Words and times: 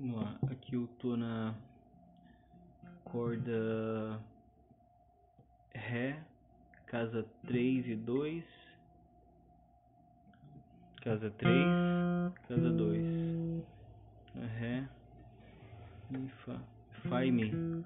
Vamos 0.00 0.22
lá, 0.22 0.38
aqui 0.48 0.76
eu 0.76 0.86
tô 1.00 1.16
na 1.16 1.52
corda 3.02 4.20
Ré, 5.74 6.22
casa 6.86 7.26
3 7.48 7.88
e 7.88 7.96
2, 7.96 8.44
casa 11.02 11.28
3, 11.30 11.52
casa 12.46 12.70
2, 12.70 13.64
Ré, 14.60 14.88
Mi, 16.10 16.28
Fá, 16.44 16.60
Fá 17.08 17.24
e 17.24 17.32
Mi. 17.32 17.84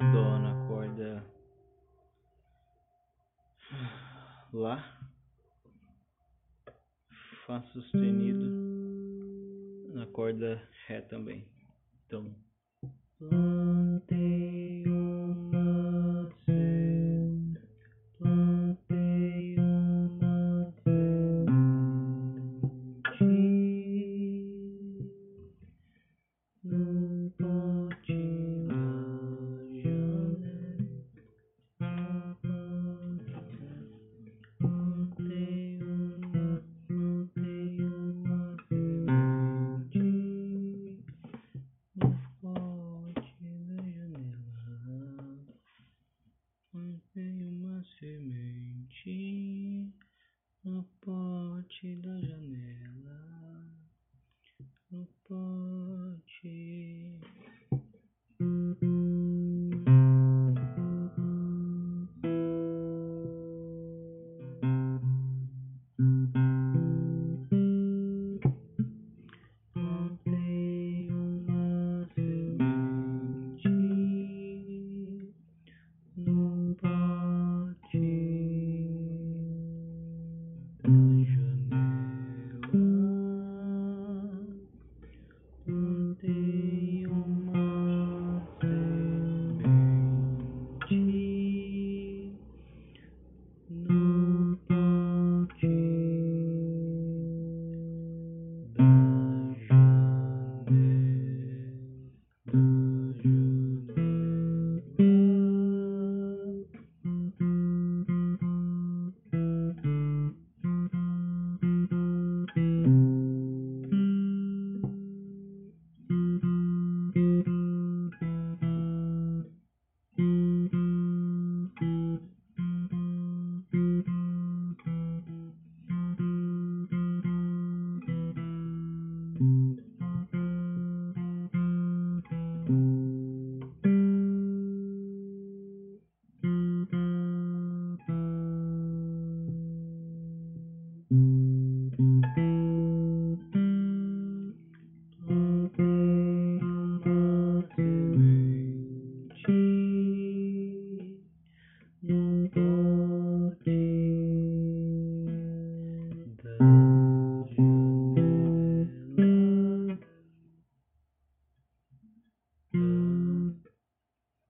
Dó 0.00 0.38
na 0.38 0.66
corda 0.66 1.22
Lá, 4.52 4.98
Fá 7.46 7.62
sustenido 7.72 8.50
na 9.94 10.06
corda 10.06 10.66
Ré 10.86 11.02
também. 11.02 11.46
Então 12.06 12.34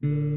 Mm-hmm. 0.03 0.30